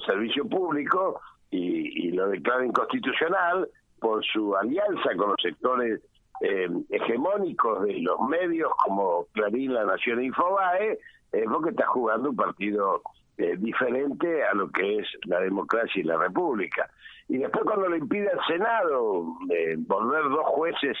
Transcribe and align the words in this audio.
servicio 0.00 0.48
público 0.48 1.20
y, 1.50 2.10
lo 2.12 2.28
declara 2.28 2.66
inconstitucional 2.66 3.68
por 4.00 4.24
su 4.24 4.56
alianza 4.56 5.14
con 5.16 5.30
los 5.30 5.40
sectores 5.40 6.00
eh, 6.40 6.68
hegemónicos 6.90 7.84
de 7.84 8.00
los 8.00 8.20
medios 8.28 8.70
como 8.84 9.26
Clarín, 9.32 9.74
La 9.74 9.84
Nación 9.84 10.20
e 10.20 10.24
Infobae, 10.24 10.98
es 11.32 11.44
porque 11.44 11.70
está 11.70 11.86
jugando 11.86 12.30
un 12.30 12.36
partido 12.36 13.02
eh, 13.36 13.56
diferente 13.58 14.44
a 14.44 14.54
lo 14.54 14.68
que 14.70 14.98
es 14.98 15.06
la 15.26 15.40
democracia 15.40 16.00
y 16.00 16.04
la 16.04 16.16
república. 16.16 16.90
Y 17.28 17.38
después 17.38 17.64
cuando 17.64 17.88
le 17.88 17.98
impide 17.98 18.28
al 18.30 18.44
Senado 18.46 19.26
eh, 19.50 19.76
volver 19.78 20.24
dos 20.24 20.46
jueces 20.46 20.96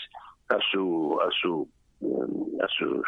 a 0.48 0.58
su 0.70 1.18
a 1.20 1.28
su 1.32 1.68
a 2.62 2.68
sus 2.68 3.04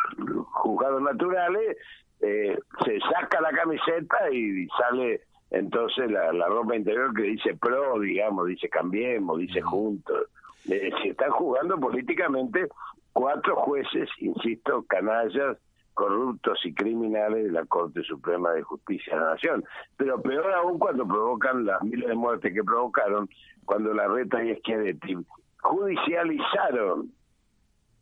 juzgados 0.52 1.02
naturales, 1.02 1.76
eh, 2.20 2.58
se 2.84 2.98
saca 3.00 3.40
la 3.40 3.50
camiseta 3.50 4.30
y 4.32 4.66
sale 4.78 5.22
entonces 5.50 6.10
la, 6.10 6.32
la 6.32 6.46
ropa 6.46 6.76
interior 6.76 7.12
que 7.14 7.22
dice 7.22 7.56
pro, 7.56 7.98
digamos, 7.98 8.46
dice 8.46 8.68
cambiemos, 8.68 9.38
dice 9.38 9.60
juntos. 9.60 10.28
Eh, 10.68 10.90
se 11.02 11.08
están 11.10 11.30
jugando 11.30 11.78
políticamente 11.78 12.68
cuatro 13.12 13.56
jueces, 13.56 14.08
insisto, 14.18 14.84
canallas, 14.88 15.56
corruptos 15.94 16.58
y 16.64 16.72
criminales 16.72 17.44
de 17.44 17.52
la 17.52 17.64
Corte 17.66 18.02
Suprema 18.04 18.52
de 18.52 18.62
Justicia 18.62 19.14
de 19.14 19.20
la 19.20 19.30
Nación. 19.30 19.64
Pero 19.96 20.22
peor 20.22 20.52
aún 20.52 20.78
cuando 20.78 21.06
provocan 21.06 21.66
las 21.66 21.82
miles 21.82 22.08
de 22.08 22.14
muertes 22.14 22.54
que 22.54 22.62
provocaron, 22.62 23.28
cuando 23.64 23.92
la 23.92 24.06
reta 24.06 24.42
y 24.44 24.54
Schiavetti 24.56 25.16
judicializaron 25.62 27.10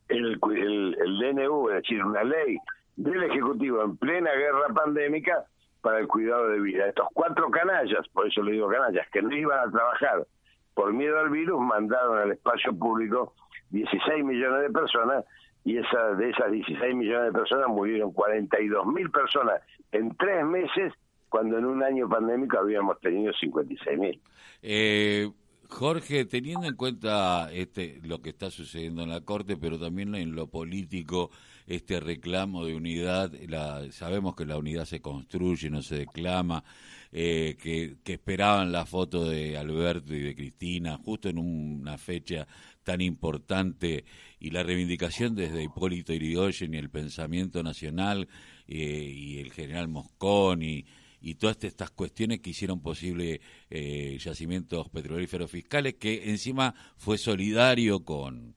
el, 0.08 0.38
el, 0.54 0.96
el 1.00 1.18
DNU, 1.18 1.70
es 1.70 1.76
decir, 1.76 2.04
una 2.04 2.24
ley 2.24 2.58
del 2.96 3.22
Ejecutivo 3.24 3.82
en 3.82 3.96
plena 3.96 4.32
guerra 4.32 4.68
pandémica 4.74 5.44
para 5.80 5.98
el 5.98 6.08
cuidado 6.08 6.48
de 6.48 6.60
vida. 6.60 6.86
Estos 6.86 7.08
cuatro 7.12 7.50
canallas, 7.50 8.06
por 8.08 8.26
eso 8.26 8.42
le 8.42 8.52
digo 8.52 8.68
canallas, 8.68 9.08
que 9.10 9.22
no 9.22 9.34
iban 9.34 9.68
a 9.68 9.70
trabajar 9.70 10.26
por 10.74 10.92
miedo 10.92 11.18
al 11.18 11.30
virus, 11.30 11.60
mandaron 11.60 12.18
al 12.18 12.32
espacio 12.32 12.76
público 12.76 13.34
16 13.70 14.24
millones 14.24 14.62
de 14.62 14.70
personas 14.70 15.24
y 15.64 15.76
esa, 15.76 16.14
de 16.14 16.30
esas 16.30 16.50
16 16.50 16.94
millones 16.94 17.32
de 17.32 17.38
personas 17.38 17.68
murieron 17.68 18.12
42 18.12 18.86
mil 18.86 19.10
personas 19.10 19.60
en 19.92 20.16
tres 20.16 20.44
meses, 20.44 20.92
cuando 21.28 21.58
en 21.58 21.66
un 21.66 21.82
año 21.82 22.08
pandémico 22.08 22.58
habíamos 22.58 22.98
tenido 23.00 23.32
56 23.32 23.98
mil. 23.98 24.20
Eh, 24.62 25.28
Jorge, 25.68 26.24
teniendo 26.24 26.66
en 26.66 26.74
cuenta 26.74 27.52
este, 27.52 28.00
lo 28.02 28.22
que 28.22 28.30
está 28.30 28.50
sucediendo 28.50 29.02
en 29.02 29.10
la 29.10 29.20
Corte, 29.20 29.56
pero 29.56 29.78
también 29.78 30.14
en 30.14 30.34
lo 30.34 30.48
político, 30.48 31.30
este 31.66 32.00
reclamo 32.00 32.64
de 32.64 32.74
unidad, 32.74 33.32
la, 33.46 33.92
sabemos 33.92 34.34
que 34.34 34.46
la 34.46 34.56
unidad 34.56 34.86
se 34.86 35.00
construye, 35.00 35.68
no 35.68 35.82
se 35.82 35.96
declama, 35.96 36.64
eh, 37.12 37.56
que, 37.60 37.96
esperaban 38.12 38.72
la 38.72 38.86
foto 38.86 39.28
de 39.28 39.58
Alberto 39.58 40.14
y 40.14 40.20
de 40.20 40.34
Cristina 40.34 40.98
justo 41.04 41.28
en 41.28 41.38
una 41.38 41.98
fecha 41.98 42.48
tan 42.82 43.02
importante 43.02 44.04
y 44.40 44.50
la 44.50 44.62
reivindicación 44.62 45.34
desde 45.34 45.62
Hipólito 45.62 46.14
Yrigoyen 46.14 46.74
y 46.74 46.78
el 46.78 46.90
pensamiento 46.90 47.62
nacional 47.62 48.28
eh, 48.66 48.76
y 48.76 49.38
el 49.38 49.52
general 49.52 49.88
Mosconi 49.88 50.86
y 51.20 51.34
todas 51.34 51.62
estas 51.64 51.90
cuestiones 51.90 52.40
que 52.40 52.50
hicieron 52.50 52.80
posible 52.80 53.40
eh, 53.70 54.18
yacimientos 54.20 54.88
petrolíferos 54.88 55.50
fiscales, 55.50 55.94
que 55.94 56.30
encima 56.30 56.74
fue 56.96 57.18
solidario 57.18 58.04
con, 58.04 58.54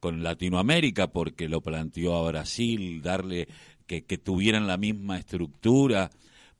con 0.00 0.22
Latinoamérica 0.22 1.08
porque 1.08 1.48
lo 1.48 1.60
planteó 1.60 2.14
a 2.14 2.28
Brasil, 2.28 3.02
darle 3.02 3.48
que, 3.86 4.04
que 4.04 4.18
tuvieran 4.18 4.66
la 4.66 4.76
misma 4.76 5.18
estructura, 5.18 6.10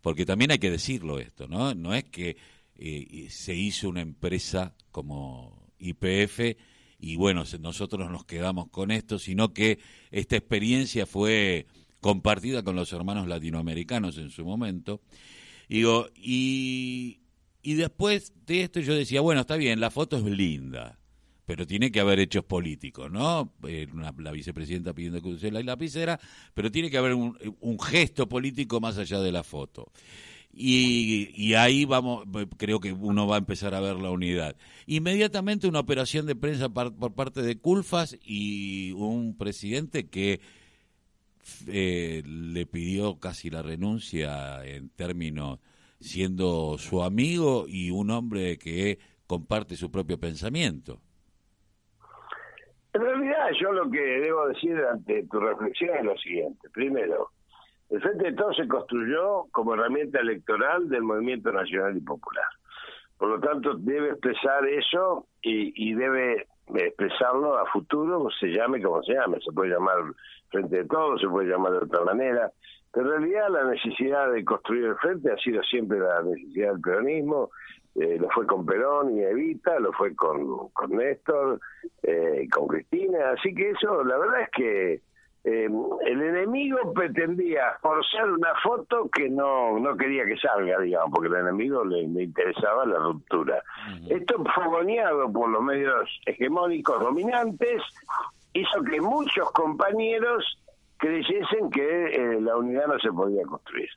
porque 0.00 0.26
también 0.26 0.50
hay 0.50 0.58
que 0.58 0.70
decirlo 0.70 1.18
esto, 1.18 1.46
¿no? 1.46 1.74
No 1.74 1.94
es 1.94 2.04
que 2.04 2.36
eh, 2.76 3.26
se 3.30 3.54
hizo 3.54 3.88
una 3.88 4.00
empresa 4.00 4.74
como 4.90 5.68
IPF 5.78 6.56
y 7.00 7.16
bueno, 7.16 7.44
nosotros 7.60 8.10
nos 8.10 8.24
quedamos 8.24 8.68
con 8.70 8.90
esto, 8.90 9.18
sino 9.18 9.52
que 9.52 9.78
esta 10.10 10.36
experiencia 10.36 11.06
fue 11.06 11.66
compartida 12.00 12.62
con 12.62 12.76
los 12.76 12.92
hermanos 12.92 13.26
latinoamericanos 13.26 14.18
en 14.18 14.30
su 14.30 14.44
momento. 14.44 15.00
Digo, 15.68 16.08
y, 16.14 17.20
y 17.62 17.74
después 17.74 18.32
de 18.46 18.62
esto 18.62 18.80
yo 18.80 18.94
decía, 18.94 19.20
bueno, 19.20 19.42
está 19.42 19.56
bien, 19.56 19.80
la 19.80 19.90
foto 19.90 20.16
es 20.16 20.24
linda, 20.24 20.98
pero 21.44 21.66
tiene 21.66 21.90
que 21.90 22.00
haber 22.00 22.20
hechos 22.20 22.44
políticos, 22.44 23.10
¿no? 23.10 23.52
Eh, 23.66 23.86
la 24.18 24.32
vicepresidenta 24.32 24.94
pidiendo 24.94 25.20
que 25.20 25.28
use 25.28 25.50
la 25.50 25.62
lapicera, 25.62 26.18
pero 26.54 26.70
tiene 26.70 26.90
que 26.90 26.98
haber 26.98 27.14
un, 27.14 27.36
gesto 27.80 28.28
político 28.28 28.80
más 28.80 28.98
allá 28.98 29.20
de 29.20 29.32
la 29.32 29.42
foto. 29.42 29.90
Y, 30.50 31.30
y, 31.36 31.54
ahí 31.54 31.84
vamos, 31.84 32.24
creo 32.56 32.80
que 32.80 32.92
uno 32.92 33.26
va 33.26 33.36
a 33.36 33.38
empezar 33.38 33.74
a 33.74 33.80
ver 33.80 33.96
la 33.96 34.10
unidad. 34.10 34.56
Inmediatamente 34.86 35.68
una 35.68 35.80
operación 35.80 36.26
de 36.26 36.34
prensa 36.34 36.70
por 36.70 37.14
parte 37.14 37.42
de 37.42 37.58
Culfas 37.58 38.16
y 38.24 38.92
un 38.92 39.36
presidente 39.36 40.08
que 40.08 40.40
eh, 41.66 42.22
le 42.26 42.66
pidió 42.66 43.18
casi 43.18 43.50
la 43.50 43.62
renuncia 43.62 44.64
en 44.64 44.90
términos 44.90 45.58
siendo 46.00 46.78
su 46.78 47.02
amigo 47.02 47.64
y 47.66 47.90
un 47.90 48.10
hombre 48.10 48.58
que 48.58 48.98
comparte 49.26 49.76
su 49.76 49.90
propio 49.90 50.18
pensamiento. 50.18 51.00
En 52.92 53.02
realidad 53.02 53.48
yo 53.60 53.72
lo 53.72 53.90
que 53.90 54.00
debo 54.00 54.48
decir 54.48 54.76
ante 54.90 55.24
tu 55.24 55.38
reflexión 55.38 55.96
es 55.96 56.04
lo 56.04 56.16
siguiente. 56.18 56.68
Primero, 56.70 57.30
el 57.90 58.00
Frente 58.00 58.30
de 58.30 58.32
Todos 58.32 58.56
se 58.56 58.66
construyó 58.66 59.46
como 59.50 59.74
herramienta 59.74 60.20
electoral 60.20 60.88
del 60.88 61.02
movimiento 61.02 61.52
nacional 61.52 61.96
y 61.96 62.00
popular. 62.00 62.46
Por 63.16 63.30
lo 63.30 63.40
tanto, 63.40 63.74
debe 63.74 64.10
expresar 64.10 64.66
eso 64.66 65.26
y, 65.42 65.90
y 65.90 65.94
debe 65.94 66.46
expresarlo 66.74 67.58
a 67.58 67.66
futuro, 67.66 68.28
se 68.38 68.48
llame 68.48 68.82
como 68.82 69.02
se 69.02 69.14
llame, 69.14 69.38
se 69.40 69.52
puede 69.52 69.72
llamar 69.72 69.96
Frente 70.50 70.76
de 70.76 70.84
Todos, 70.84 71.20
se 71.20 71.28
puede 71.28 71.48
llamar 71.48 71.72
de 71.72 71.78
otra 71.78 72.04
manera, 72.04 72.52
pero 72.92 73.14
en 73.14 73.22
realidad 73.22 73.48
la 73.50 73.64
necesidad 73.64 74.32
de 74.32 74.44
construir 74.44 74.84
el 74.84 74.96
frente 74.96 75.32
ha 75.32 75.36
sido 75.36 75.62
siempre 75.62 75.98
la 75.98 76.22
necesidad 76.22 76.72
del 76.72 76.80
peronismo, 76.80 77.50
eh, 77.94 78.18
lo 78.18 78.28
fue 78.30 78.46
con 78.46 78.64
Perón 78.64 79.16
y 79.16 79.22
Evita, 79.22 79.78
lo 79.78 79.92
fue 79.92 80.14
con, 80.14 80.68
con 80.68 80.90
Néstor, 80.90 81.60
eh, 82.02 82.46
con 82.52 82.68
Cristina, 82.68 83.30
así 83.30 83.54
que 83.54 83.70
eso, 83.70 84.04
la 84.04 84.16
verdad 84.18 84.42
es 84.42 84.50
que 84.50 85.00
eh, 85.44 85.68
el 86.06 86.22
enemigo 86.22 86.92
pretendía 86.92 87.78
forzar 87.80 88.30
una 88.30 88.54
foto 88.62 89.08
que 89.08 89.30
no, 89.30 89.78
no 89.78 89.96
quería 89.96 90.24
que 90.24 90.36
salga, 90.36 90.80
digamos, 90.80 91.10
porque 91.14 91.28
al 91.28 91.42
enemigo 91.42 91.84
le, 91.84 92.02
interesaba 92.02 92.84
la 92.84 92.98
ruptura. 92.98 93.62
Esto 94.10 94.42
fogoneado 94.54 95.32
por 95.32 95.48
los 95.48 95.62
medios 95.62 96.20
hegemónicos 96.26 97.00
dominantes 97.00 97.82
hizo 98.52 98.82
que 98.82 99.00
muchos 99.00 99.50
compañeros 99.52 100.58
creyesen 100.96 101.70
que 101.70 102.06
eh, 102.06 102.40
la 102.40 102.56
unidad 102.56 102.88
no 102.88 102.98
se 102.98 103.12
podía 103.12 103.44
construir. 103.44 103.88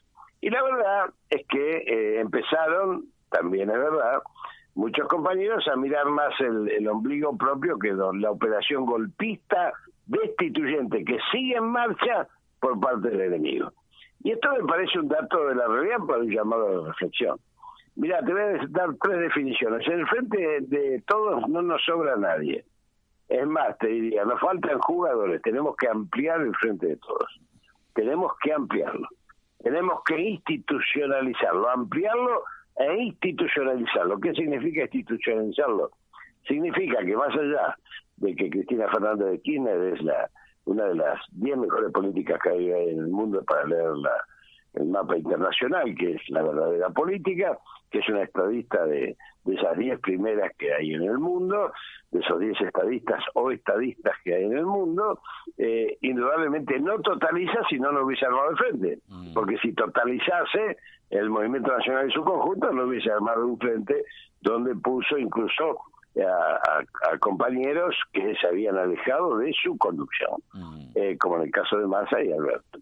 Y 0.41 0.49
la 0.51 0.61
verdad 0.63 1.09
es 1.29 1.45
que 1.47 1.77
eh, 1.77 2.19
empezaron, 2.19 3.05
también 3.29 3.69
es 3.71 3.77
verdad, 3.77 4.21
muchos 4.75 5.07
compañeros 5.07 5.67
a 5.67 5.75
mirar 5.75 6.05
más 6.05 6.33
el, 6.39 6.69
el 6.69 6.87
ombligo 6.87 7.35
propio 7.35 7.79
que 7.79 7.93
la 7.93 8.31
operación 8.31 8.85
golpista 8.85 9.73
destituyente 10.05 11.03
que 11.03 11.17
sigue 11.31 11.55
en 11.55 11.65
marcha 11.65 12.27
por 12.59 12.79
parte 12.79 13.09
del 13.09 13.21
enemigo. 13.21 13.71
Y 14.23 14.31
esto 14.31 14.51
me 14.51 14.67
parece 14.67 14.99
un 14.99 15.07
dato 15.07 15.47
de 15.47 15.55
la 15.55 15.67
realidad 15.67 15.97
para 16.07 16.19
un 16.19 16.29
llamado 16.29 16.81
de 16.81 16.87
reflexión. 16.89 17.39
Mira, 17.95 18.23
te 18.23 18.31
voy 18.31 18.41
a 18.41 18.67
dar 18.69 18.89
tres 19.01 19.19
definiciones. 19.19 19.85
En 19.87 19.99
el 19.99 20.07
frente 20.07 20.61
de 20.61 21.03
todos 21.07 21.47
no 21.49 21.61
nos 21.61 21.83
sobra 21.83 22.15
nadie. 22.15 22.63
Es 23.27 23.47
más, 23.47 23.77
te 23.79 23.87
diría, 23.87 24.25
nos 24.25 24.39
faltan 24.39 24.79
jugadores, 24.79 25.41
tenemos 25.41 25.75
que 25.77 25.87
ampliar 25.87 26.41
el 26.41 26.55
frente 26.55 26.87
de 26.87 26.97
todos. 26.97 27.39
Tenemos 27.93 28.33
que 28.43 28.53
ampliarlo. 28.53 29.07
Tenemos 29.63 30.03
que 30.03 30.19
institucionalizarlo, 30.19 31.69
ampliarlo 31.69 32.43
e 32.75 33.03
institucionalizarlo. 33.03 34.19
¿Qué 34.19 34.33
significa 34.33 34.81
institucionalizarlo? 34.83 35.91
Significa 36.47 37.05
que 37.05 37.15
más 37.15 37.33
allá 37.33 37.77
de 38.21 38.35
que 38.35 38.49
Cristina 38.49 38.87
Fernández 38.89 39.31
de 39.31 39.41
Kirchner 39.41 39.93
es 39.93 40.01
la 40.01 40.29
una 40.65 40.85
de 40.85 40.95
las 40.95 41.19
diez 41.31 41.57
mejores 41.57 41.91
políticas 41.91 42.39
que 42.41 42.49
hay 42.49 42.69
en 42.69 42.99
el 42.99 43.07
mundo 43.07 43.43
para 43.43 43.65
leer 43.65 43.97
la, 43.97 44.11
el 44.75 44.85
mapa 44.85 45.17
internacional, 45.17 45.95
que 45.95 46.13
es 46.13 46.29
la 46.29 46.43
verdadera 46.43 46.89
política, 46.91 47.57
que 47.89 47.99
es 47.99 48.09
una 48.09 48.21
estadista 48.21 48.85
de, 48.85 49.17
de 49.43 49.55
esas 49.55 49.75
diez 49.77 49.99
primeras 49.99 50.55
que 50.57 50.71
hay 50.71 50.93
en 50.93 51.03
el 51.03 51.17
mundo, 51.17 51.73
de 52.11 52.19
esos 52.19 52.39
diez 52.39 52.59
estadistas 52.61 53.23
o 53.33 53.51
estadistas 53.51 54.13
que 54.23 54.35
hay 54.35 54.45
en 54.45 54.57
el 54.57 54.65
mundo, 54.65 55.19
eh, 55.57 55.97
indudablemente 56.01 56.79
no 56.79 56.99
totaliza 56.99 57.59
si 57.69 57.79
no, 57.79 57.91
no 57.91 58.05
hubiese 58.05 58.25
armado 58.25 58.51
el 58.51 58.57
frente, 58.57 58.99
mm. 59.07 59.33
porque 59.33 59.57
si 59.57 59.73
totalizase 59.73 60.77
el 61.09 61.29
movimiento 61.29 61.75
nacional 61.75 62.05
en 62.05 62.11
su 62.11 62.23
conjunto, 62.23 62.71
no 62.71 62.83
hubiese 62.85 63.11
armado 63.11 63.47
un 63.47 63.57
frente 63.57 64.05
donde 64.41 64.75
puso 64.75 65.17
incluso 65.17 65.79
a, 66.19 67.17
compañeros 67.19 67.95
que 68.11 68.35
se 68.35 68.47
habían 68.47 68.77
alejado 68.77 69.37
de 69.37 69.53
su 69.53 69.77
conducción, 69.77 70.41
mm. 70.53 70.89
eh, 70.95 71.17
como 71.17 71.37
en 71.37 71.43
el 71.43 71.51
caso 71.51 71.77
de 71.77 71.87
Massa 71.87 72.21
y 72.21 72.31
Alberto. 72.31 72.79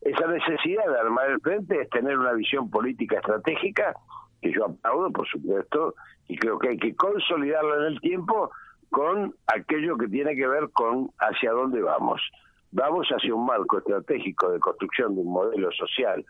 Esa 0.00 0.26
necesidad 0.26 0.84
de 0.86 0.98
armar 0.98 1.30
el 1.30 1.40
frente 1.40 1.80
es 1.80 1.90
tener 1.90 2.18
una 2.18 2.32
visión 2.32 2.68
política 2.70 3.16
estratégica 3.16 3.94
que 4.40 4.52
yo 4.52 4.64
aplaudo, 4.64 5.12
por 5.12 5.28
supuesto, 5.28 5.94
y 6.26 6.36
creo 6.36 6.58
que 6.58 6.70
hay 6.70 6.78
que 6.78 6.96
consolidarlo 6.96 7.80
en 7.80 7.92
el 7.92 8.00
tiempo 8.00 8.50
con 8.90 9.34
aquello 9.46 9.96
que 9.96 10.08
tiene 10.08 10.34
que 10.34 10.46
ver 10.46 10.68
con 10.72 11.10
hacia 11.18 11.52
dónde 11.52 11.80
vamos. 11.80 12.20
Vamos 12.72 13.06
hacia 13.08 13.34
un 13.34 13.46
marco 13.46 13.78
estratégico 13.78 14.50
de 14.50 14.58
construcción 14.58 15.14
de 15.14 15.20
un 15.20 15.32
modelo 15.32 15.70
social 15.72 16.24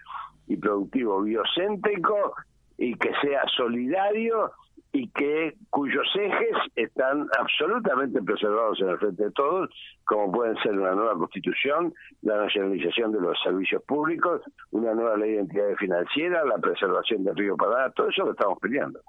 y 0.46 0.56
productivo 0.56 1.22
biocéntrico 1.22 2.34
y 2.76 2.94
que 2.96 3.10
sea 3.22 3.43
solidario 3.56 4.52
y 4.92 5.08
que 5.08 5.54
cuyos 5.70 6.06
ejes 6.14 6.56
están 6.76 7.26
absolutamente 7.38 8.20
preservados 8.22 8.78
en 8.80 8.88
el 8.90 8.98
frente 8.98 9.24
de 9.24 9.30
todos, 9.30 9.70
como 10.04 10.30
pueden 10.30 10.56
ser 10.58 10.78
una 10.78 10.92
nueva 10.92 11.14
constitución, 11.14 11.94
la 12.20 12.36
nacionalización 12.44 13.12
de 13.12 13.20
los 13.20 13.40
servicios 13.42 13.82
públicos, 13.84 14.42
una 14.70 14.92
nueva 14.92 15.16
ley 15.16 15.32
de 15.32 15.40
entidades 15.40 15.78
financieras, 15.78 16.44
la 16.44 16.58
preservación 16.58 17.24
del 17.24 17.36
río 17.36 17.56
Paraná, 17.56 17.90
todo 17.90 18.08
eso 18.10 18.26
lo 18.26 18.32
estamos 18.32 18.58
peleando. 18.60 19.00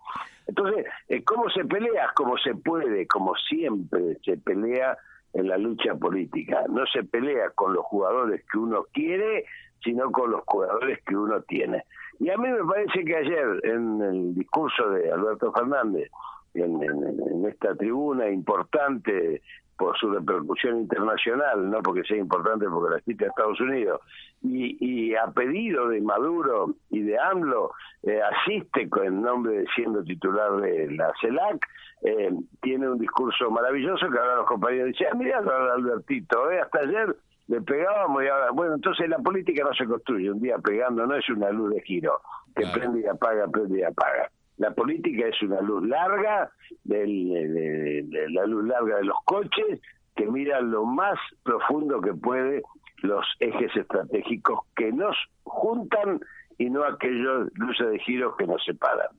Entonces, 0.48 0.86
eh, 1.10 1.24
¿cómo 1.24 1.50
se 1.50 1.66
pelea? 1.66 2.12
Como 2.16 2.38
se 2.38 2.56
puede, 2.56 3.06
como 3.07 3.36
siempre 3.36 4.18
se 4.24 4.38
pelea 4.38 4.98
en 5.33 5.48
la 5.48 5.57
lucha 5.57 5.95
política. 5.95 6.63
No 6.69 6.86
se 6.88 7.04
pelea 7.04 7.50
con 7.56 7.74
los 7.74 7.83
jugadores 7.86 8.44
que 8.51 8.57
uno 8.57 8.86
quiere, 8.94 9.45
sino 9.83 10.12
con 10.12 10.31
los 10.31 10.42
jugadores 10.45 11.00
que 11.06 11.16
uno 11.16 11.42
tiene. 11.42 11.83
Y 12.19 12.30
a 12.30 12.38
mí 12.38 12.48
me 12.48 12.63
parece 12.63 13.04
que 13.04 13.15
ayer, 13.15 13.60
en 13.63 14.01
el 14.01 14.36
discurso 14.36 14.89
de 14.92 15.12
Alberto 15.12 15.51
Fernández, 15.51 16.10
en, 16.54 17.45
esta 17.48 17.75
tribuna 17.75 18.30
importante 18.30 19.42
por 19.77 19.98
su 19.98 20.12
repercusión 20.12 20.81
internacional, 20.81 21.69
no 21.69 21.81
porque 21.81 22.04
sea 22.04 22.18
importante 22.18 22.65
porque 22.69 22.95
la 22.95 23.01
cita 23.01 23.25
de 23.25 23.30
Estados 23.30 23.60
Unidos, 23.60 24.01
y, 24.44 25.15
a 25.15 25.31
pedido 25.31 25.89
de 25.89 26.01
Maduro 26.01 26.75
y 26.89 27.01
de 27.01 27.18
AMLO, 27.18 27.71
eh, 28.04 28.19
asiste 28.21 28.89
con 28.89 29.21
nombre 29.21 29.59
de 29.59 29.66
siendo 29.75 30.04
titular 30.04 30.57
de 30.57 30.92
la 30.92 31.12
CELAC, 31.21 31.66
eh, 32.04 32.31
tiene 32.62 32.89
un 32.89 33.00
discurso 33.00 33.50
maravilloso 33.50 34.09
que 34.09 34.18
ahora 34.18 34.36
los 34.38 34.48
compañeros 34.48 34.88
dicen, 34.89 35.07
ah, 35.12 35.16
mira, 35.16 35.39
Albertito, 35.39 36.51
eh, 36.51 36.59
hasta 36.59 36.80
ayer 36.80 37.16
le 37.48 37.62
pegábamos 37.62 38.24
y 38.24 38.28
ahora, 38.28 38.51
bueno, 38.51 38.75
entonces 38.75 39.10
la 39.10 39.19
política 39.19 39.63
no 39.63 39.74
se 39.74 39.86
construye 39.86 40.31
un 40.31 40.42
día 40.42 40.57
pegando, 40.60 41.06
no 41.06 41.16
es 41.16 41.28
una 41.30 41.51
luz 41.51 41.74
de 41.74 41.81
giro 41.81 42.22
que 42.56 42.66
prende 42.68 43.01
y 43.01 43.06
apaga, 43.06 43.48
prende 43.48 43.80
y 43.80 43.84
apaga. 43.84 44.31
La 44.57 44.72
política 44.72 45.28
es 45.28 45.42
una 45.42 45.62
luz 45.62 45.86
larga, 45.88 46.51
de, 46.84 48.06
la 48.30 48.45
luz 48.45 48.66
larga 48.66 48.98
de 48.98 49.06
los 49.06 49.18
coches, 49.25 49.81
que 50.16 50.28
mira 50.28 50.62
lo 50.62 50.86
más 50.86 51.19
profundo 51.44 52.00
que 52.01 52.13
puede 52.13 52.62
los 53.01 53.25
ejes 53.40 53.75
estratégicos 53.75 54.60
que 54.75 54.92
nos 54.92 55.18
juntan 55.44 56.22
y 56.57 56.69
no 56.69 56.84
aquellos 56.84 57.50
luces 57.56 57.90
de 57.90 58.00
giro 58.00 58.36
que 58.38 58.45
nos 58.45 58.63
separan. 58.63 59.10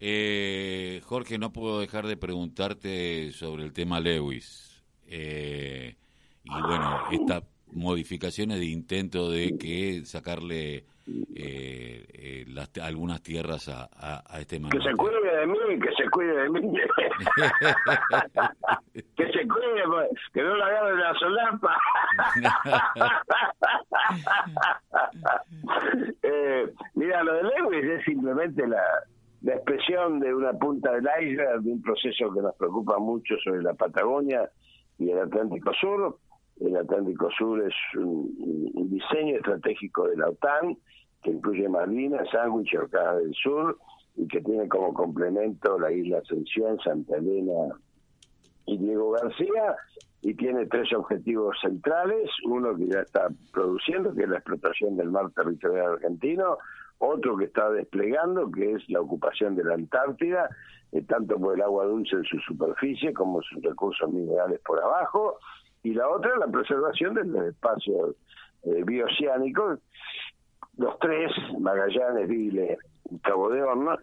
Eh, 0.00 1.00
Jorge, 1.04 1.38
no 1.38 1.52
puedo 1.52 1.80
dejar 1.80 2.06
de 2.06 2.16
preguntarte 2.16 3.30
sobre 3.32 3.64
el 3.64 3.72
tema 3.72 4.00
Lewis. 4.00 4.82
Eh, 5.06 5.97
y 6.48 6.62
bueno, 6.62 7.02
estas 7.10 7.42
modificaciones 7.72 8.58
de 8.58 8.66
intento 8.66 9.30
de 9.30 9.56
que 9.58 10.02
sacarle 10.04 10.84
eh, 11.34 12.04
eh, 12.12 12.44
las, 12.48 12.70
algunas 12.82 13.22
tierras 13.22 13.68
a, 13.68 13.88
a, 13.94 14.40
este 14.40 14.60
Que 14.60 14.80
se 14.80 14.92
cuide 14.94 15.38
de 15.38 15.46
mí, 15.46 15.56
que 15.80 15.90
se 15.96 16.10
cuide 16.10 16.34
de 16.34 16.50
mí. 16.50 16.60
que 19.16 19.32
se 19.32 19.48
cuide, 19.48 19.84
pues, 19.86 20.10
que 20.34 20.42
no 20.42 20.54
la 20.56 20.66
agarre 20.66 20.98
la 20.98 21.14
solapa. 21.14 21.78
eh, 26.22 26.70
mira, 26.94 27.22
lo 27.22 27.32
de 27.34 27.44
Lewis 27.44 27.84
es 27.84 28.04
simplemente 28.04 28.66
la, 28.66 28.82
la 29.42 29.54
expresión 29.54 30.18
de 30.20 30.34
una 30.34 30.52
punta 30.52 30.92
del 30.92 31.08
iceberg 31.22 31.62
de 31.62 31.72
un 31.72 31.80
proceso 31.82 32.32
que 32.34 32.42
nos 32.42 32.54
preocupa 32.56 32.98
mucho 32.98 33.36
sobre 33.42 33.62
la 33.62 33.72
Patagonia 33.74 34.50
y 34.98 35.10
el 35.10 35.20
Atlántico 35.20 35.72
Sur 35.80 36.18
el 36.60 36.76
Atlántico 36.76 37.30
Sur 37.36 37.62
es 37.62 37.74
un, 37.96 38.34
diseño 38.90 39.36
estratégico 39.36 40.08
de 40.08 40.16
la 40.16 40.28
OTAN 40.28 40.76
que 41.22 41.30
incluye 41.30 41.68
Malvinas, 41.68 42.28
Sandwich 42.30 42.72
y 42.72 42.76
Orcada 42.76 43.18
del 43.18 43.34
Sur 43.34 43.78
y 44.16 44.26
que 44.26 44.40
tiene 44.40 44.68
como 44.68 44.92
complemento 44.92 45.78
la 45.78 45.92
isla 45.92 46.18
Ascensión, 46.18 46.78
Santa 46.80 47.16
Elena 47.16 47.74
y 48.66 48.76
Diego 48.78 49.12
García 49.12 49.76
y 50.20 50.34
tiene 50.34 50.66
tres 50.66 50.92
objetivos 50.92 51.56
centrales, 51.60 52.28
uno 52.44 52.74
que 52.76 52.88
ya 52.88 53.00
está 53.00 53.28
produciendo, 53.52 54.12
que 54.14 54.22
es 54.22 54.28
la 54.28 54.38
explotación 54.38 54.96
del 54.96 55.10
mar 55.10 55.30
territorial 55.30 55.92
argentino, 55.92 56.58
otro 56.98 57.36
que 57.36 57.44
está 57.44 57.70
desplegando, 57.70 58.50
que 58.50 58.72
es 58.72 58.88
la 58.88 59.00
ocupación 59.00 59.54
de 59.54 59.64
la 59.64 59.74
Antártida, 59.74 60.48
eh, 60.90 61.02
tanto 61.02 61.38
por 61.38 61.54
el 61.54 61.62
agua 61.62 61.86
dulce 61.86 62.16
en 62.16 62.24
su 62.24 62.38
superficie 62.40 63.12
como 63.12 63.40
sus 63.42 63.62
recursos 63.62 64.10
minerales 64.12 64.60
por 64.66 64.82
abajo, 64.82 65.38
y 65.82 65.94
la 65.94 66.08
otra 66.08 66.36
la 66.36 66.48
preservación 66.48 67.14
de 67.14 67.24
los 67.24 67.44
espacios 67.46 68.16
eh, 68.64 68.82
bioceánicos, 68.84 69.80
los 70.76 70.98
tres, 70.98 71.32
Magallanes, 71.58 72.28
Vile 72.28 72.78
y 73.10 73.18
Cabo 73.18 73.50
de 73.50 73.62
Horno, 73.62 73.96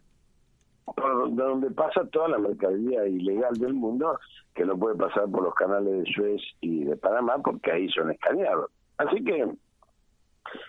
por 0.85 1.35
donde 1.35 1.71
pasa 1.71 2.05
toda 2.11 2.29
la 2.29 2.37
mercadería 2.37 3.07
ilegal 3.07 3.53
del 3.55 3.73
mundo, 3.73 4.19
que 4.53 4.65
no 4.65 4.77
puede 4.77 4.95
pasar 4.95 5.29
por 5.29 5.43
los 5.43 5.55
canales 5.55 6.03
de 6.03 6.11
Suez 6.13 6.41
y 6.61 6.85
de 6.85 6.95
Panamá, 6.95 7.37
porque 7.43 7.71
ahí 7.71 7.89
son 7.89 8.11
escaneados. 8.11 8.71
Así 8.97 9.23
que 9.23 9.47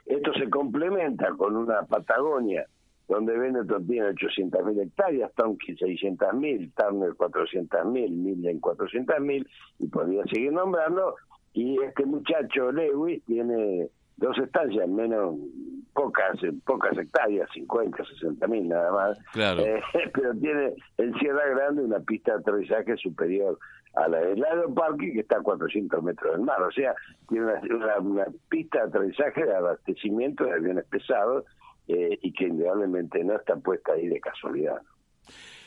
esto 0.07 0.33
se 0.35 0.49
complementa 0.51 1.31
con 1.37 1.57
una 1.57 1.83
Patagonia 1.83 2.67
donde 3.09 3.39
Benetton 3.39 3.87
tiene 3.87 4.09
800.000 4.09 4.83
hectáreas, 4.83 5.33
Tonkin 5.35 5.77
600.000, 5.77 6.73
Turner 6.75 7.11
400.000, 7.11 8.11
Millen 8.11 8.61
400.000, 8.61 9.47
y 9.79 9.87
podría 9.87 10.25
seguir 10.25 10.53
nombrando, 10.53 11.15
y 11.53 11.81
este 11.83 12.05
muchacho 12.05 12.73
Lewis 12.73 13.23
tiene 13.25 13.89
dos 14.17 14.37
estancias, 14.39 14.89
menos 14.89 15.37
pocas 15.95 16.39
pocas 16.65 16.97
hectáreas, 16.99 17.49
50, 17.55 18.05
60 18.05 18.47
mil 18.49 18.69
nada 18.69 18.93
más, 18.93 19.19
eh, 19.37 19.81
pero 20.15 20.35
tiene 20.35 20.75
en 20.99 21.15
Sierra 21.19 21.47
Grande 21.49 21.83
una 21.83 22.01
pista 22.01 22.33
de 22.33 22.41
aterrizaje 22.41 22.97
superior 22.97 23.59
a 23.95 24.09
la 24.09 24.19
del 24.19 24.45
aeroparque 24.45 25.13
que 25.13 25.21
está 25.21 25.39
a 25.39 25.43
400 25.43 26.03
metros 26.03 26.33
del 26.33 26.43
mar, 26.43 26.61
o 26.61 26.71
sea, 26.71 26.95
tiene 27.29 27.47
una, 27.71 27.99
una 27.99 28.27
pista 28.51 28.81
de 28.81 28.85
aterrizaje 28.89 29.47
de 29.47 29.57
abastecimiento 29.57 30.45
de 30.45 30.53
aviones 30.53 30.85
pesados 30.87 31.45
eh, 31.89 32.19
y 32.21 32.33
que 32.33 32.47
indudablemente 32.49 33.23
no 33.23 33.37
está 33.37 33.55
puesta 33.57 33.93
ahí 33.93 34.09
de 34.09 34.21
casualidad. 34.21 34.83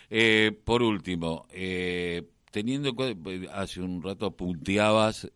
Eh, 0.09 0.51
por 0.65 0.83
último, 0.83 1.47
eh, 1.49 2.23
teniendo 2.51 2.93
hace 3.53 3.81
un 3.81 4.01
rato 4.01 4.31
punteabas 4.35 5.31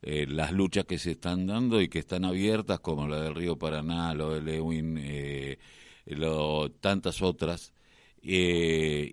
las 0.00 0.52
luchas 0.52 0.84
que 0.84 0.98
se 0.98 1.12
están 1.12 1.46
dando 1.46 1.80
y 1.80 1.88
que 1.88 1.98
están 2.00 2.24
abiertas, 2.24 2.80
como 2.80 3.06
la 3.06 3.22
del 3.22 3.34
Río 3.34 3.56
Paraná, 3.58 4.14
lo 4.14 4.30
de 4.34 4.40
Lewin, 4.40 5.58
lo, 6.06 6.70
tantas 6.72 7.22
otras. 7.22 7.74
y, 8.22 9.12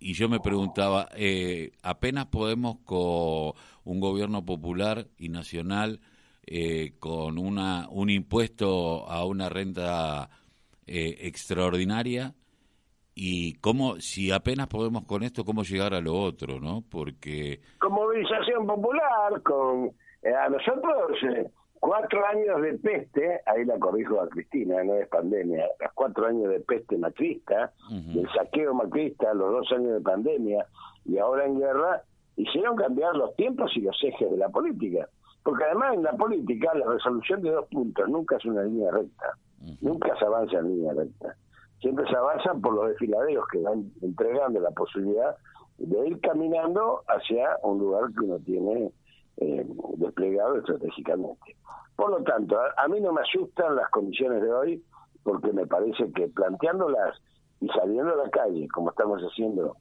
y 0.00 0.12
yo 0.14 0.28
me 0.28 0.40
preguntaba, 0.40 1.08
apenas 1.82 2.26
podemos 2.26 2.78
con 2.84 3.52
un 3.84 4.00
gobierno 4.00 4.44
popular 4.44 5.06
y 5.18 5.28
nacional 5.28 6.00
eh, 6.46 6.94
con 6.98 7.38
una, 7.38 7.88
un 7.90 8.10
impuesto 8.10 9.08
a 9.08 9.24
una 9.24 9.48
renta 9.48 10.28
eh, 10.86 11.18
extraordinaria 11.20 12.34
y 13.14 13.54
cómo, 13.60 14.00
si 14.00 14.30
apenas 14.30 14.68
podemos 14.68 15.04
con 15.04 15.22
esto, 15.22 15.44
cómo 15.44 15.62
llegar 15.62 15.94
a 15.94 16.00
lo 16.00 16.14
otro, 16.14 16.60
¿no? 16.60 16.82
Porque... 16.90 17.60
Con 17.78 17.92
movilización 17.92 18.66
popular, 18.66 19.42
con... 19.42 19.92
Eh, 20.22 20.34
a 20.34 20.48
nosotros, 20.48 21.18
cuatro 21.80 22.24
años 22.26 22.62
de 22.62 22.74
peste, 22.74 23.40
ahí 23.44 23.64
la 23.64 23.76
corrijo 23.78 24.20
a 24.20 24.28
Cristina, 24.28 24.84
no 24.84 24.94
es 24.94 25.08
pandemia, 25.08 25.66
los 25.80 25.92
cuatro 25.94 26.26
años 26.26 26.48
de 26.48 26.60
peste 26.60 26.96
macrista, 26.96 27.72
del 27.90 28.28
saqueo 28.32 28.72
macrista, 28.72 29.34
los 29.34 29.50
dos 29.50 29.72
años 29.72 29.94
de 29.94 30.00
pandemia 30.00 30.64
y 31.04 31.18
ahora 31.18 31.44
en 31.44 31.58
guerra, 31.58 32.02
hicieron 32.36 32.76
cambiar 32.76 33.16
los 33.16 33.34
tiempos 33.34 33.72
y 33.76 33.80
los 33.80 33.96
ejes 34.04 34.30
de 34.30 34.36
la 34.36 34.48
política. 34.48 35.08
Porque 35.42 35.64
además 35.64 35.94
en 35.94 36.02
la 36.04 36.12
política 36.12 36.72
la 36.74 36.86
resolución 36.86 37.42
de 37.42 37.50
dos 37.50 37.66
puntos 37.68 38.08
nunca 38.08 38.36
es 38.36 38.44
una 38.44 38.62
línea 38.62 38.90
recta, 38.92 39.36
nunca 39.80 40.16
se 40.18 40.24
avanza 40.24 40.58
en 40.58 40.68
línea 40.68 40.94
recta. 40.94 41.36
Siempre 41.80 42.06
se 42.08 42.16
avanza 42.16 42.54
por 42.54 42.74
los 42.74 42.88
desfiladeros 42.90 43.44
que 43.50 43.58
van 43.58 43.90
entregando 44.02 44.60
la 44.60 44.70
posibilidad 44.70 45.36
de 45.78 46.08
ir 46.08 46.20
caminando 46.20 47.02
hacia 47.08 47.56
un 47.64 47.78
lugar 47.78 48.04
que 48.12 48.24
uno 48.24 48.38
tiene 48.38 48.92
eh, 49.38 49.66
desplegado 49.96 50.58
estratégicamente. 50.58 51.56
Por 51.96 52.10
lo 52.10 52.22
tanto, 52.22 52.56
a, 52.76 52.88
mí 52.88 53.00
no 53.00 53.12
me 53.12 53.22
asustan 53.22 53.76
las 53.76 53.88
condiciones 53.90 54.42
de 54.42 54.52
hoy 54.52 54.84
porque 55.24 55.52
me 55.52 55.66
parece 55.66 56.10
que 56.12 56.28
planteándolas 56.28 57.20
y 57.60 57.68
saliendo 57.68 58.12
a 58.12 58.24
la 58.24 58.30
calle, 58.30 58.68
como 58.68 58.90
estamos 58.90 59.20
haciendo 59.22 59.76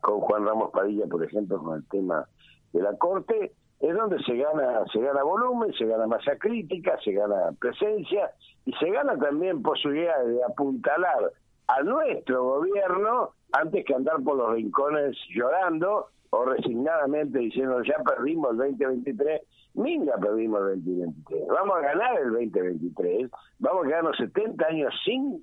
con 0.00 0.20
Juan 0.20 0.46
Ramos 0.46 0.70
Padilla, 0.70 1.06
por 1.06 1.24
ejemplo, 1.24 1.62
con 1.62 1.76
el 1.76 1.88
tema 1.88 2.26
de 2.72 2.82
la 2.82 2.96
Corte, 2.96 3.52
es 3.80 3.96
donde 3.96 4.22
se 4.24 4.36
gana 4.36 4.84
se 4.92 5.00
gana 5.00 5.22
volumen, 5.22 5.72
se 5.72 5.86
gana 5.86 6.06
masa 6.06 6.36
crítica, 6.36 6.98
se 7.02 7.12
gana 7.12 7.50
presencia 7.58 8.30
y 8.66 8.72
se 8.74 8.90
gana 8.90 9.16
también 9.18 9.62
posibilidad 9.62 10.22
de 10.24 10.44
apuntalar 10.44 11.32
a 11.66 11.82
nuestro 11.82 12.44
gobierno 12.44 13.30
antes 13.52 13.84
que 13.84 13.94
andar 13.94 14.22
por 14.22 14.36
los 14.36 14.52
rincones 14.52 15.16
llorando 15.34 16.08
o 16.30 16.44
resignadamente 16.44 17.38
diciendo 17.38 17.82
ya 17.82 18.02
perdimos 18.04 18.52
el 18.52 18.58
2023, 18.58 19.40
minga 19.74 20.16
perdimos 20.18 20.60
el 20.72 20.84
2023, 20.84 21.48
vamos 21.48 21.76
a 21.76 21.80
ganar 21.80 22.20
el 22.20 22.32
2023, 22.32 23.30
vamos 23.58 23.84
a 23.84 23.88
quedarnos 23.88 24.16
70 24.18 24.66
años 24.66 24.94
sin 25.04 25.42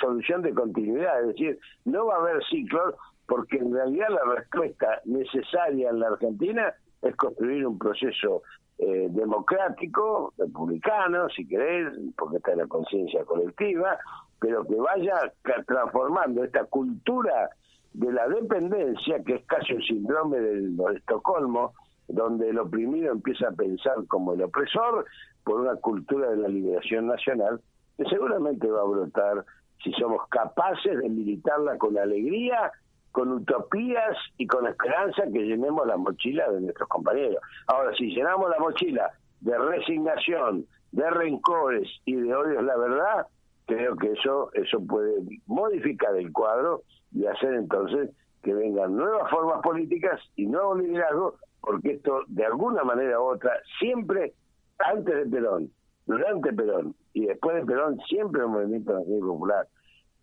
solución 0.00 0.42
de 0.42 0.54
continuidad, 0.54 1.20
es 1.22 1.28
decir, 1.28 1.58
no 1.84 2.06
va 2.06 2.16
a 2.16 2.20
haber 2.20 2.44
ciclos 2.44 2.94
porque 3.26 3.58
en 3.58 3.72
realidad 3.72 4.08
la 4.10 4.34
respuesta 4.34 5.00
necesaria 5.04 5.90
en 5.90 6.00
la 6.00 6.08
Argentina 6.08 6.74
es 7.02 7.16
construir 7.16 7.66
un 7.66 7.78
proceso 7.78 8.42
eh, 8.78 9.08
democrático, 9.10 10.32
republicano, 10.38 11.28
si 11.28 11.46
querés, 11.46 11.92
porque 12.16 12.38
está 12.38 12.52
en 12.52 12.58
la 12.58 12.66
conciencia 12.66 13.24
colectiva, 13.24 13.98
pero 14.38 14.64
que 14.64 14.76
vaya 14.76 15.32
transformando 15.66 16.44
esta 16.44 16.64
cultura 16.64 17.50
de 17.92 18.12
la 18.12 18.26
dependencia, 18.28 19.22
que 19.24 19.34
es 19.34 19.46
casi 19.46 19.74
un 19.74 19.82
síndrome 19.82 20.38
del, 20.40 20.76
de 20.76 20.84
Estocolmo, 20.96 21.74
donde 22.08 22.48
el 22.48 22.58
oprimido 22.58 23.12
empieza 23.12 23.48
a 23.48 23.52
pensar 23.52 24.06
como 24.08 24.32
el 24.32 24.42
opresor, 24.42 25.04
por 25.44 25.60
una 25.60 25.76
cultura 25.76 26.30
de 26.30 26.36
la 26.36 26.48
liberación 26.48 27.06
nacional, 27.06 27.60
que 27.96 28.04
seguramente 28.04 28.66
va 28.68 28.80
a 28.80 28.84
brotar 28.84 29.44
si 29.82 29.92
somos 29.92 30.26
capaces 30.28 30.98
de 30.98 31.08
militarla 31.08 31.78
con 31.78 31.96
alegría, 31.98 32.72
con 33.12 33.32
utopías 33.32 34.16
y 34.38 34.46
con 34.46 34.66
esperanza 34.66 35.22
que 35.32 35.40
llenemos 35.40 35.86
la 35.86 35.96
mochila 35.96 36.50
de 36.50 36.60
nuestros 36.60 36.88
compañeros. 36.88 37.40
Ahora, 37.66 37.94
si 37.96 38.14
llenamos 38.14 38.50
la 38.50 38.58
mochila 38.58 39.10
de 39.40 39.58
resignación, 39.58 40.66
de 40.92 41.10
rencores 41.10 41.88
y 42.04 42.14
de 42.14 42.34
odios, 42.34 42.62
la 42.62 42.76
verdad, 42.76 43.26
creo 43.66 43.96
que 43.96 44.12
eso 44.12 44.50
eso 44.54 44.80
puede 44.86 45.14
modificar 45.46 46.16
el 46.16 46.32
cuadro 46.32 46.82
y 47.12 47.26
hacer 47.26 47.54
entonces 47.54 48.10
que 48.42 48.54
vengan 48.54 48.96
nuevas 48.96 49.30
formas 49.30 49.60
políticas 49.62 50.20
y 50.36 50.46
nuevos 50.46 50.78
liderazgos, 50.78 51.34
porque 51.60 51.92
esto 51.92 52.22
de 52.28 52.44
alguna 52.44 52.82
manera 52.84 53.20
u 53.20 53.24
otra, 53.24 53.52
siempre 53.78 54.32
antes 54.78 55.14
de 55.14 55.26
Perón, 55.26 55.70
durante 56.06 56.52
Perón 56.52 56.94
y 57.12 57.26
después 57.26 57.56
de 57.56 57.66
Perón, 57.66 57.98
siempre 58.08 58.42
el 58.42 58.48
movimiento 58.48 58.92
nacional 58.94 59.20
popular 59.20 59.68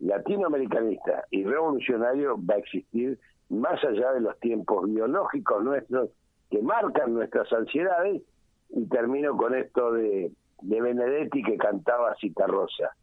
latinoamericanista 0.00 1.24
y 1.30 1.44
revolucionario 1.44 2.38
va 2.44 2.54
a 2.54 2.58
existir 2.58 3.18
más 3.48 3.82
allá 3.84 4.12
de 4.12 4.20
los 4.20 4.38
tiempos 4.40 4.88
biológicos 4.88 5.64
nuestros 5.64 6.10
que 6.50 6.62
marcan 6.62 7.14
nuestras 7.14 7.52
ansiedades 7.52 8.22
y 8.70 8.86
termino 8.86 9.36
con 9.36 9.54
esto 9.54 9.92
de, 9.92 10.32
de 10.62 10.80
Benedetti 10.80 11.42
que 11.42 11.56
cantaba 11.56 12.14
Citarrosa. 12.20 12.94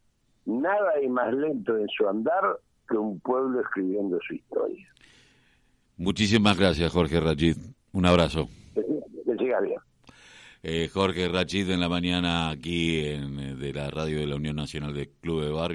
Nada 0.46 0.92
hay 0.96 1.10
más 1.10 1.34
lento 1.34 1.78
en 1.78 1.88
su 1.90 2.08
andar 2.08 2.60
que 2.88 2.98
un 2.98 3.20
pueblo 3.20 3.62
escribiendo 3.62 4.20
su 4.28 4.36
historia. 4.36 4.88
Muchísimas 5.98 6.58
gracias, 6.58 6.92
Jorge 6.92 7.20
Rachid. 7.20 7.58
Un 7.94 8.06
abrazo. 8.06 8.48
Que, 8.74 9.38
siga 9.38 9.60
bien. 9.62 9.80
Eh, 10.62 10.90
Jorge 10.92 11.30
Rachid 11.30 11.70
en 11.70 11.80
la 11.80 11.90
mañana 11.90 12.50
aquí 12.50 13.06
en, 13.06 13.60
de 13.60 13.74
la 13.74 13.90
radio 13.90 14.20
de 14.20 14.28
la 14.28 14.36
Unión 14.36 14.56
Nacional 14.56 14.94
de 14.94 15.10
Club 15.22 15.44
de 15.44 15.52
Barrio. 15.52 15.64